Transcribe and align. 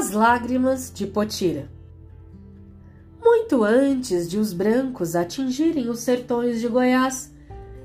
As 0.00 0.12
lágrimas 0.12 0.90
de 0.90 1.06
Potira. 1.06 1.70
Muito 3.22 3.62
antes 3.62 4.30
de 4.30 4.38
os 4.38 4.54
brancos 4.54 5.14
atingirem 5.14 5.90
os 5.90 6.00
sertões 6.00 6.58
de 6.58 6.68
Goiás, 6.68 7.30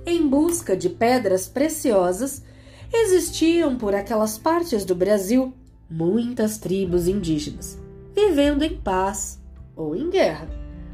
em 0.05 0.25
busca 0.25 0.77
de 0.77 0.87
pedras 0.87 1.49
preciosas, 1.49 2.41
existiam 2.89 3.77
por 3.77 3.93
aquelas 3.93 4.37
partes 4.37 4.85
do 4.85 4.95
Brasil 4.95 5.53
muitas 5.89 6.57
tribos 6.57 7.05
indígenas, 7.05 7.77
vivendo 8.15 8.63
em 8.63 8.77
paz 8.77 9.37
ou 9.75 9.93
em 9.93 10.09
guerra, 10.09 10.47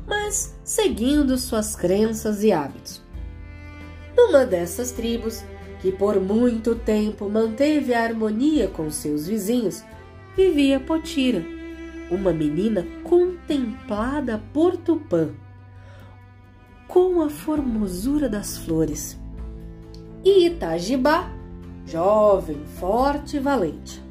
mas 0.08 0.56
seguindo 0.64 1.38
suas 1.38 1.76
crenças 1.76 2.44
e 2.44 2.52
hábitos. 2.52 3.00
Numa 4.18 4.44
dessas 4.44 4.92
tribos, 4.92 5.44
que 5.84 5.92
por 5.92 6.20
muito 6.20 6.74
tempo 6.74 7.30
manteve 7.30 7.94
a 7.94 8.02
harmonia 8.02 8.68
com 8.70 8.90
seus 8.90 9.28
vizinhos, 9.28 9.84
vivia 10.36 10.80
Potira, 10.80 11.44
uma 12.10 12.32
menina 12.32 12.86
contemplada 13.04 14.42
por 14.54 14.78
Tupã, 14.78 15.30
com 16.88 17.22
a 17.22 17.30
formosura 17.30 18.30
das 18.30 18.58
flores, 18.58 19.20
e 20.24 20.48
Itajibá, 20.48 21.30
jovem, 21.86 22.66
forte 22.80 23.38
e 23.38 23.40
valente. 23.40 24.02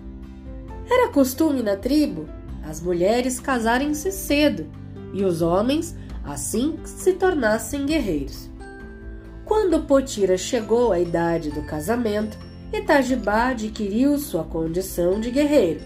Era 0.91 1.09
costume 1.09 1.63
na 1.63 1.77
tribo 1.77 2.29
as 2.65 2.81
mulheres 2.81 3.41
casarem-se 3.41 4.13
cedo 4.13 4.67
e 5.15 5.25
os 5.25 5.41
homens 5.41 5.97
assim 6.25 6.79
se 6.85 7.15
tornassem 7.15 7.87
guerreiros. 7.87 8.51
Quando 9.45 9.87
Potira 9.87 10.37
chegou 10.37 10.93
à 10.93 11.01
idade 11.01 11.51
do 11.51 11.63
casamento, 11.63 12.39
Itajibá 12.73 13.49
adquiriu 13.49 14.19
sua 14.19 14.45
condição 14.45 15.19
de 15.21 15.31
guerreiro 15.31 15.81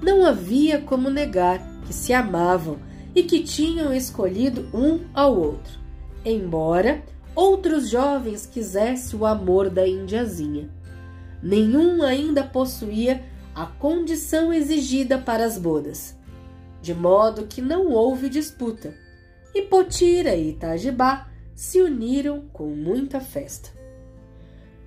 não 0.00 0.24
havia 0.24 0.80
como 0.80 1.10
negar 1.10 1.60
que 1.86 1.92
se 1.92 2.12
amavam 2.12 2.78
e 3.14 3.22
que 3.22 3.42
tinham 3.42 3.92
escolhido 3.92 4.68
um 4.72 5.00
ao 5.12 5.36
outro, 5.36 5.78
embora 6.24 7.02
outros 7.34 7.88
jovens 7.88 8.46
quisessem 8.46 9.18
o 9.18 9.26
amor 9.26 9.68
da 9.68 9.86
indiazinha. 9.86 10.70
Nenhum 11.42 12.02
ainda 12.02 12.42
possuía 12.42 13.22
a 13.54 13.66
condição 13.66 14.52
exigida 14.52 15.18
para 15.18 15.44
as 15.44 15.58
bodas, 15.58 16.16
de 16.80 16.94
modo 16.94 17.46
que 17.46 17.60
não 17.60 17.90
houve 17.90 18.28
disputa, 18.28 18.94
e 19.54 19.62
Potira 19.62 20.34
e 20.34 20.50
Itajibá 20.50 21.28
se 21.54 21.80
uniram 21.80 22.44
com 22.52 22.68
muita 22.68 23.20
festa. 23.20 23.70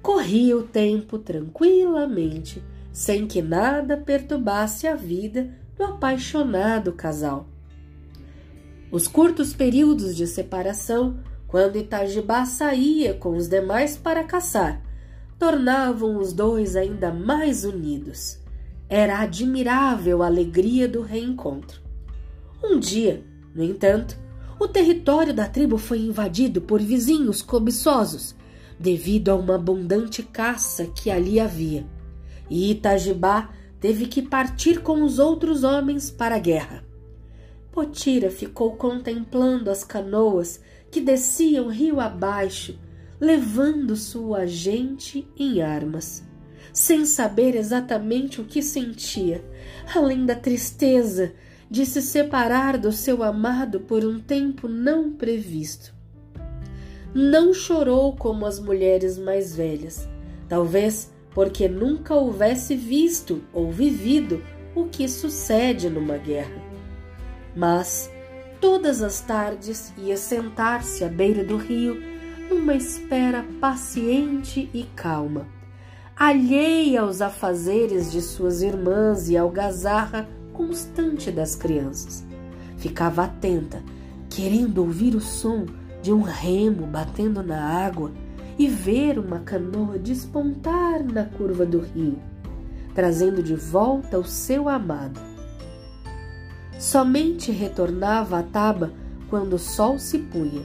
Corria 0.01 0.57
o 0.57 0.63
tempo 0.63 1.17
tranquilamente 1.19 2.63
sem 2.93 3.25
que 3.25 3.41
nada 3.41 3.97
perturbasse 3.97 4.87
a 4.87 4.95
vida 4.95 5.49
do 5.75 5.83
apaixonado 5.83 6.93
casal. 6.93 7.47
Os 8.91 9.07
curtos 9.07 9.51
períodos 9.51 10.15
de 10.15 10.27
separação, 10.27 11.19
quando 11.47 11.77
Itajibá 11.77 12.45
saía 12.45 13.15
com 13.15 13.35
os 13.35 13.47
demais 13.47 13.97
para 13.97 14.23
caçar, 14.23 14.79
tornavam 15.39 16.17
os 16.17 16.31
dois 16.31 16.75
ainda 16.75 17.11
mais 17.11 17.65
unidos. 17.65 18.37
Era 18.87 19.19
admirável 19.21 20.21
a 20.21 20.27
alegria 20.27 20.87
do 20.87 21.01
reencontro. 21.01 21.81
Um 22.63 22.77
dia, 22.77 23.23
no 23.55 23.63
entanto, 23.63 24.15
o 24.59 24.67
território 24.67 25.33
da 25.33 25.47
tribo 25.47 25.79
foi 25.79 25.99
invadido 25.99 26.61
por 26.61 26.79
vizinhos 26.79 27.41
cobiçosos, 27.41 28.35
devido 28.79 29.29
a 29.29 29.35
uma 29.35 29.55
abundante 29.55 30.21
caça 30.21 30.85
que 30.85 31.09
ali 31.09 31.39
havia 31.39 31.85
e 32.53 32.69
Itajibá 32.69 33.49
teve 33.79 34.05
que 34.05 34.21
partir 34.21 34.81
com 34.83 35.01
os 35.01 35.17
outros 35.17 35.63
homens 35.63 36.11
para 36.11 36.35
a 36.35 36.39
guerra. 36.39 36.85
Potira 37.71 38.29
ficou 38.29 38.75
contemplando 38.75 39.71
as 39.71 39.83
canoas 39.83 40.61
que 40.91 41.01
desciam 41.01 41.67
rio 41.67 41.99
abaixo, 41.99 42.77
levando 43.19 43.95
sua 43.95 44.45
gente 44.45 45.27
em 45.35 45.63
armas, 45.63 46.23
sem 46.71 47.07
saber 47.07 47.55
exatamente 47.55 48.39
o 48.39 48.45
que 48.45 48.61
sentia, 48.61 49.43
além 49.95 50.23
da 50.23 50.35
tristeza 50.35 51.33
de 51.71 51.87
se 51.87 52.03
separar 52.03 52.77
do 52.77 52.91
seu 52.91 53.23
amado 53.23 53.79
por 53.79 54.05
um 54.05 54.19
tempo 54.19 54.67
não 54.67 55.11
previsto. 55.11 55.91
Não 57.15 57.51
chorou 57.51 58.15
como 58.15 58.45
as 58.45 58.59
mulheres 58.59 59.17
mais 59.17 59.55
velhas, 59.55 60.07
talvez 60.47 61.12
porque 61.33 61.67
nunca 61.67 62.13
houvesse 62.13 62.75
visto 62.75 63.41
ou 63.51 63.71
vivido 63.71 64.41
o 64.75 64.85
que 64.85 65.07
sucede 65.07 65.89
numa 65.89 66.17
guerra. 66.17 66.61
Mas 67.55 68.09
todas 68.59 69.01
as 69.01 69.19
tardes 69.21 69.93
ia 69.97 70.17
sentar-se 70.17 71.03
à 71.03 71.09
beira 71.09 71.43
do 71.43 71.57
rio, 71.57 72.01
numa 72.49 72.75
espera 72.75 73.45
paciente 73.59 74.69
e 74.73 74.83
calma, 74.95 75.47
alheia 76.15 77.01
aos 77.01 77.21
afazeres 77.21 78.11
de 78.11 78.21
suas 78.21 78.61
irmãs 78.61 79.29
e 79.29 79.37
à 79.37 79.41
algazarra 79.41 80.29
constante 80.53 81.31
das 81.31 81.55
crianças. 81.55 82.23
Ficava 82.77 83.23
atenta, 83.23 83.81
querendo 84.29 84.79
ouvir 84.79 85.15
o 85.15 85.21
som 85.21 85.65
de 86.01 86.11
um 86.11 86.21
remo 86.21 86.85
batendo 86.85 87.41
na 87.41 87.85
água 87.85 88.11
e 88.57 88.67
ver 88.67 89.17
uma 89.17 89.39
canoa 89.39 89.97
despontar 89.97 91.03
na 91.03 91.25
curva 91.25 91.65
do 91.65 91.79
rio, 91.79 92.19
trazendo 92.93 93.41
de 93.41 93.55
volta 93.55 94.19
o 94.19 94.25
seu 94.25 94.69
amado. 94.69 95.19
Somente 96.77 97.51
retornava 97.51 98.39
à 98.39 98.43
taba 98.43 98.93
quando 99.29 99.53
o 99.53 99.59
sol 99.59 99.97
se 99.97 100.19
punha, 100.19 100.61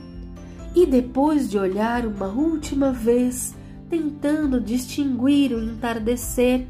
e 0.75 0.85
depois 0.85 1.49
de 1.49 1.59
olhar 1.59 2.07
uma 2.07 2.27
última 2.27 2.93
vez, 2.93 3.55
tentando 3.89 4.61
distinguir 4.61 5.53
o 5.53 5.63
entardecer, 5.63 6.67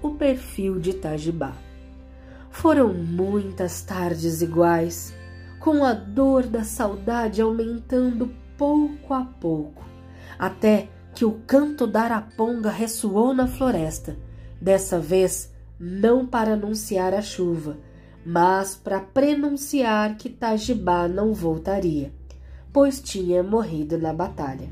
o 0.00 0.10
perfil 0.10 0.78
de 0.78 0.94
Tajibá. 0.94 1.52
Foram 2.50 2.92
muitas 2.92 3.82
tardes 3.82 4.42
iguais, 4.42 5.12
com 5.58 5.84
a 5.84 5.92
dor 5.92 6.44
da 6.44 6.64
saudade 6.64 7.40
aumentando 7.40 8.30
pouco 8.56 9.14
a 9.14 9.24
pouco 9.24 9.91
até 10.38 10.88
que 11.14 11.24
o 11.24 11.32
canto 11.46 11.86
da 11.86 12.02
araponga 12.02 12.70
ressoou 12.70 13.34
na 13.34 13.46
floresta, 13.46 14.16
dessa 14.60 14.98
vez 14.98 15.52
não 15.78 16.26
para 16.26 16.52
anunciar 16.54 17.12
a 17.12 17.20
chuva, 17.20 17.76
mas 18.24 18.74
para 18.74 19.00
prenunciar 19.00 20.16
que 20.16 20.28
Tajibá 20.28 21.08
não 21.08 21.34
voltaria, 21.34 22.12
pois 22.72 23.00
tinha 23.00 23.42
morrido 23.42 23.98
na 23.98 24.12
batalha. 24.12 24.70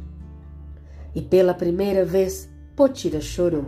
E 1.14 1.20
pela 1.20 1.52
primeira 1.52 2.04
vez 2.04 2.48
Potira 2.76 3.20
chorou, 3.20 3.66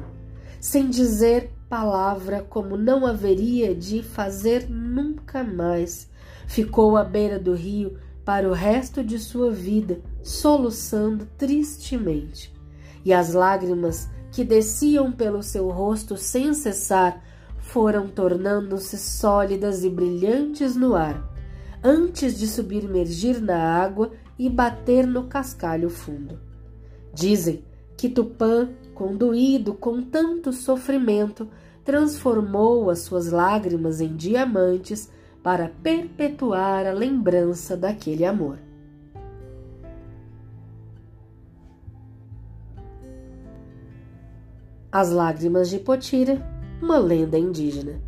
sem 0.60 0.88
dizer 0.88 1.50
palavra 1.68 2.42
como 2.48 2.76
não 2.76 3.06
haveria 3.06 3.74
de 3.74 4.02
fazer 4.02 4.68
nunca 4.68 5.42
mais. 5.42 6.08
Ficou 6.46 6.96
à 6.96 7.02
beira 7.02 7.38
do 7.38 7.54
rio 7.54 7.98
para 8.24 8.48
o 8.48 8.52
resto 8.52 9.02
de 9.02 9.18
sua 9.18 9.50
vida, 9.50 10.00
soluçando 10.22 11.26
tristemente. 11.36 12.52
E 13.04 13.12
as 13.12 13.32
lágrimas 13.32 14.08
que 14.30 14.44
desciam 14.44 15.12
pelo 15.12 15.42
seu 15.42 15.68
rosto 15.68 16.16
sem 16.16 16.54
cessar 16.54 17.22
foram 17.58 18.08
tornando-se 18.08 18.96
sólidas 18.96 19.84
e 19.84 19.90
brilhantes 19.90 20.74
no 20.74 20.94
ar, 20.94 21.22
antes 21.82 22.38
de 22.38 22.46
submergir 22.46 23.40
na 23.40 23.56
água 23.56 24.10
e 24.38 24.48
bater 24.48 25.06
no 25.06 25.24
cascalho 25.24 25.90
fundo. 25.90 26.38
Dizem 27.14 27.64
que 27.96 28.08
Tupã, 28.08 28.70
conduído 28.94 29.74
com 29.74 30.02
tanto 30.02 30.52
sofrimento, 30.52 31.48
transformou 31.84 32.90
as 32.90 33.00
suas 33.00 33.30
lágrimas 33.30 34.00
em 34.00 34.16
diamantes 34.16 35.10
para 35.42 35.68
perpetuar 35.82 36.86
a 36.86 36.92
lembrança 36.92 37.76
daquele 37.76 38.24
amor. 38.24 38.58
As 44.94 45.10
Lágrimas 45.10 45.70
de 45.70 45.78
Potira, 45.78 46.46
uma 46.82 46.98
lenda 46.98 47.38
indígena. 47.38 47.98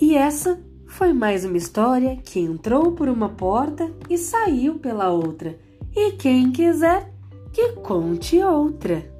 E 0.00 0.16
essa 0.16 0.58
foi 0.86 1.12
mais 1.12 1.44
uma 1.44 1.58
história 1.58 2.16
que 2.16 2.40
entrou 2.40 2.92
por 2.92 3.06
uma 3.06 3.28
porta 3.28 3.92
e 4.08 4.16
saiu 4.16 4.78
pela 4.78 5.10
outra. 5.10 5.58
E 5.94 6.12
quem 6.12 6.50
quiser, 6.50 7.12
que 7.52 7.72
conte 7.72 8.42
outra. 8.42 9.19